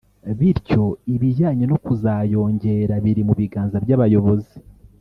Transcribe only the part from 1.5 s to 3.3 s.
no kuzayongera biri